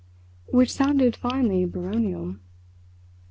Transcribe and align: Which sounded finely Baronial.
Which 0.47 0.73
sounded 0.73 1.15
finely 1.15 1.63
Baronial. 1.65 2.37